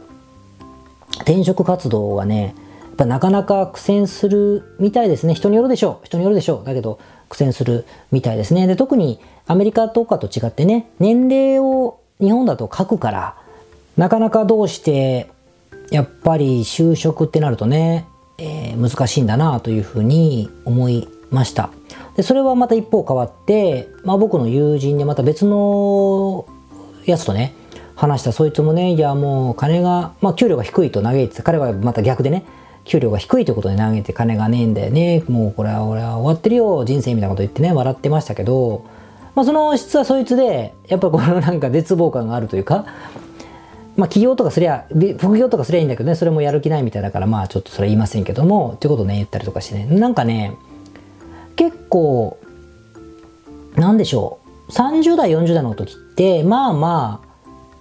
[1.20, 5.34] 転職活動がね、やっぱなかなか苦戦するみたいですね。
[5.34, 6.06] 人によるでしょう。
[6.06, 6.64] 人によるでしょう。
[6.64, 8.66] だけど、苦戦するみたいですね。
[8.66, 13.36] で、特にアメリカとかと違ってね、年齢を日本だと書くから、
[13.96, 15.28] なかなかどうして
[15.90, 18.06] やっぱり就職ってなるとね、
[18.38, 21.70] えー、難しいんだなというふうに思いました。
[22.16, 26.46] でそれはまた一方変わって、まあ、僕の友人でまた別の
[27.04, 27.54] やつとね
[27.96, 32.44] 話したそいつもねいやもう金が、まあ、給料が低いと嘆いてた彼はまた逆でね
[32.84, 35.24] 給料が低いということで嘆いて金がねえんだよね。
[35.28, 38.84] もうこれは俺は終わってるよ人生みたいなこと言ってね笑ってましたけど、
[39.34, 42.86] まあ、その質はそいつでやっぱこのなんか絶望感があるというか
[43.96, 44.86] まあ、起業とかすりゃ、
[45.18, 50.54] 副業とかすりゃいいんだけどね、それもやる気ないみたいだから、まあ、ちょっとそれは言いませんけども、ってことね、言ったりとかしてね、なんかね、
[51.56, 52.38] 結構、
[53.74, 57.25] なんでしょう、30代、40代の時って、まあまあ、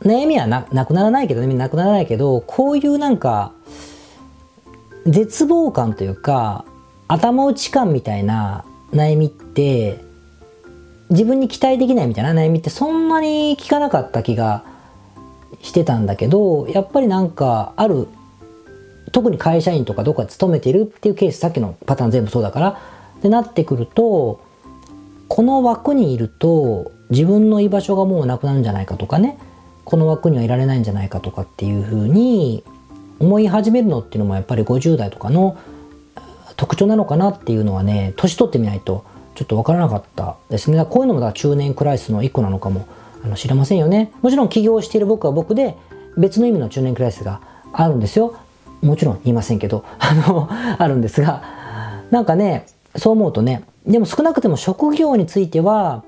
[0.01, 3.53] 悩みはなくならないけどね、なくならないけど、こういうなんか、
[5.05, 6.65] 絶望感というか、
[7.07, 10.03] 頭打ち感みたいな悩みって、
[11.09, 14.63] 自分に期待できないみたいな悩みってそんなに聞かなかった気が
[15.61, 18.07] してたんだけどやっぱりなんかある
[19.11, 22.69] 特に会社員とかどこか勤めてるっていうケースさっきのパターン全部そうだから
[23.19, 24.41] ってなってくると
[25.27, 29.37] この枠にいると自分の居場所がもうなくなるんじゃないかとかね。
[29.85, 32.63] この枠にはいられないんじゃないかとかっていうふうに
[33.19, 35.57] 思い始めるのっていうのもやっぱり50代とかの
[36.57, 40.85] 特徴なのかなっていうのはね年取ってみないとちょっと分からなかったですね。
[40.85, 42.87] こういうのもだ中年クライスの一個なのかも
[43.23, 44.11] あの知れませんよね。
[44.21, 45.75] もちろん起業している僕は僕で
[46.17, 47.41] 別の意味の中年クライスが
[47.73, 48.35] あるんですよ。
[48.81, 51.43] もちろん言いませんけど あのあるんですが。
[52.11, 56.03] なんかねそう思うとねでも少なくても職業については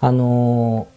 [0.00, 0.93] あのー、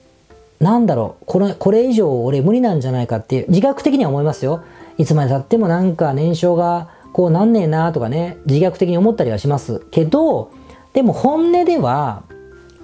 [0.60, 4.64] なんだろうこれこれ以上俺無理なんじゃないかっていう自覚的には思いますよ。
[4.98, 9.86] いつまでたってもなんか年少がこうなんねえなとかね自虐的に思ったりはします。
[9.92, 10.52] けど
[10.94, 12.24] でも本音では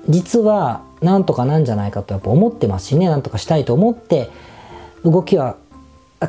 [0.08, 4.30] 実はなんとかなんじゃないかとやっぱ思ってますしねなんとかしたいと思って
[5.04, 5.58] 動きは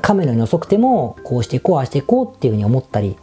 [0.02, 3.16] 亀のように遅くてもこうしていこうああしていこうっていうふうに思ったり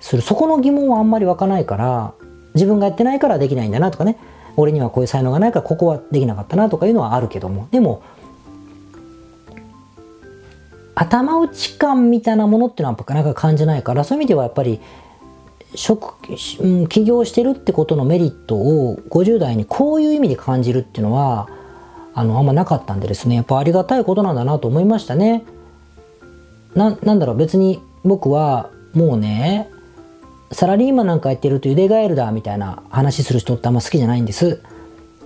[0.00, 0.22] する。
[0.22, 2.12] そこの疑問はあんまり湧かないから
[2.54, 4.16] 自分がやってないからできないんだなとかね
[4.56, 7.68] 俺にはこういう才能がないからここはできなかったなとかいうのはあるけども。
[7.70, 8.02] でも
[10.96, 14.80] 頭打ち感みたいなものっていうのはなかなか感じないからそういう意味ではやっぱり
[15.74, 16.14] 職、
[16.88, 21.48] 起業してるってことのメリットを50代にこういう意味で感じるっていうのは、
[22.14, 25.44] あの、あんまなかったんでですね、やっぱありがたいことなんだなと思いましたね。
[26.74, 29.68] な、なんだろう、別に僕はもうね、
[30.52, 34.62] サラリーマンなんかやってるとゆでガエルだみたいな話する人ってあんま好きじゃないんです。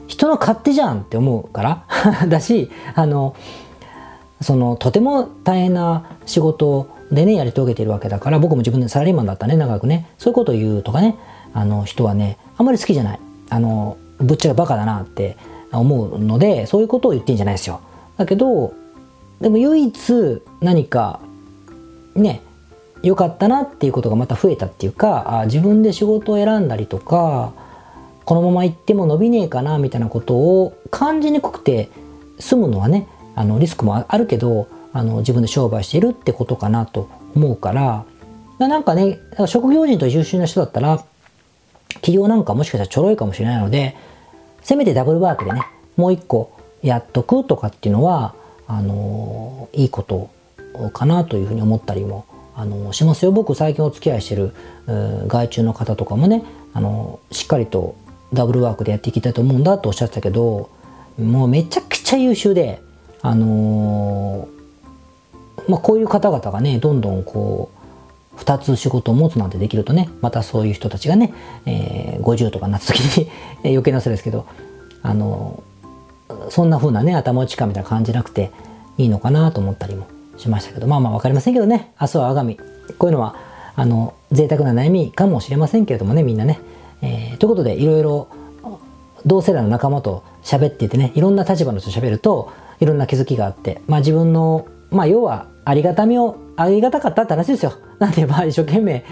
[0.07, 1.85] 人の勝手じゃんって思うから。
[2.29, 3.37] だし、あの、
[4.41, 10.09] そのとても大変な仕事でねやり遂げてるわけだから僕も自分でサラリーマンだったね長くね。
[10.19, 11.16] そういうことを言うとかね
[11.55, 13.21] あの人はねあんまり好きじゃない。
[13.51, 15.37] あのぶっちゃけバカだなって
[15.73, 17.81] 思うのでそういうことを言ってんじゃないですよ。
[18.16, 18.75] だけど
[19.41, 21.21] でも唯一何か
[22.14, 22.43] ね
[23.03, 27.53] 良かったなっていうことがまた増えたっていうかあ自分で仕事を選んだりとか
[28.25, 31.89] このまま行っても伸びねえかなみたいなことを感じにくくて
[32.39, 38.05] 済むのはねあのリスクもあるけどあの自分で商売してるってことかなと思うから。
[38.67, 41.05] なんかね職業人と優秀な人だったら
[41.95, 43.97] 企業なんかもしかしたらちょろいかもしれないので
[44.63, 45.63] せめてダブルワークでね
[45.97, 48.35] もう一個やっとくとかっていうのは
[48.67, 50.31] あのいいこと
[50.93, 52.27] かなというふうに思ったりも
[52.59, 53.31] あのしますよ。
[53.31, 54.53] 僕最近お付き合いしてる
[55.29, 56.43] 外注の方とかもね
[56.75, 57.95] あのしっかりと
[58.33, 60.69] ダブルワークでやっていきたいと思うんだとおっしゃってたけど
[61.21, 62.83] もうめちゃくちゃ優秀で
[63.23, 67.71] あのー、まあ、こういう方々がねどんどんこ
[68.37, 71.33] う2つ仕事を持つなんてできるとねまたそういう人たちがね、
[71.65, 73.31] えー、50とかなった時に
[73.71, 74.47] 余計なそれですけど
[75.05, 78.51] あのー、そんな風なね頭打ち感みたいな感じなくて
[78.97, 81.93] いいのかなと思ったりもしましたけどまあまあ分かりませんけどね。
[82.01, 82.62] 明日は我が身こ
[83.03, 83.36] ういうのは
[83.76, 86.61] あの贅沢な悩みかもしれませんけれどもねみんなね、
[87.03, 88.28] えー、ということでいろいろ
[89.26, 97.74] 同世代の仲間と喋っていてねいろんな立場の人と喋るといろんな気づきがあってまあ自分のまあ要はありがたみをありがたかったって話ですよ。
[97.99, 99.05] なんでまあ一生懸命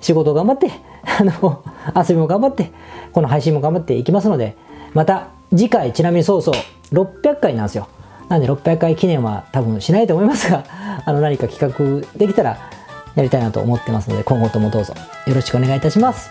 [0.00, 0.70] 仕事を頑張って
[1.18, 1.64] あの
[1.96, 2.70] 遊びも頑張って
[3.12, 4.56] この配信も頑張っていきますので
[4.92, 7.88] また次回ちなみにそうそう600回なんですよ。
[8.28, 10.64] なんで600回記念は多分しないと思いますが、
[11.04, 12.58] あの何か企画できたら
[13.14, 14.94] やりたいなと思ってますので、今後ともどうぞ
[15.26, 16.30] よろしくお願いいたします。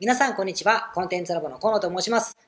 [0.00, 0.90] 皆さんこんにちは。
[0.94, 2.47] コンテンツラボの河野と申します。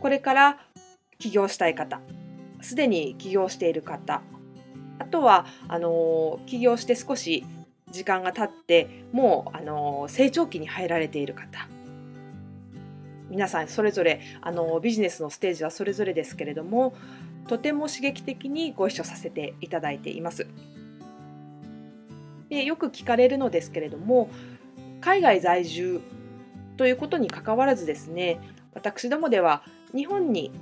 [0.00, 0.58] これから
[1.18, 2.00] 起業したい方、
[2.60, 4.22] すでに起業している方、
[4.98, 7.44] あとはあの起業して少し
[7.90, 11.68] 時間が経ってもうあの成長期に入られている方
[13.30, 16.94] 皆さんそれぞれあのビジネスのステージはそれぞれですけれども
[17.46, 20.46] とても刺激的にご一緒させていただいています。
[22.50, 24.30] でよく聞かれるのですけれども
[25.00, 26.00] 海外在住
[26.78, 28.40] ということにかかわらずですね
[28.72, 29.62] 私どもでは
[29.94, 30.52] 日本に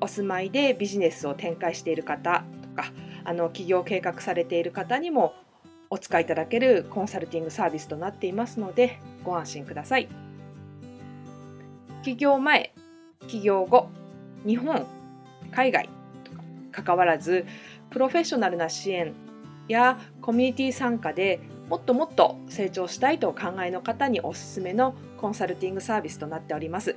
[0.00, 2.92] お住まいでビジネスを展開している方とか
[3.24, 5.34] あの起業計画されている方にも
[5.90, 10.08] お使いいただけるコンサルティングサービスとなっていますのでご安心ください。
[12.02, 12.72] 起業前、
[13.26, 13.88] 起業後、
[14.46, 14.86] 日本、
[15.50, 15.88] 海外
[16.24, 16.42] とか
[16.84, 17.44] 関わらず
[17.90, 19.14] プロフェッショナルな支援
[19.66, 26.96] やコミュニティ参加でもっともっと成長したいとお考えの方におすすめのコンサルティングサービスとなっております。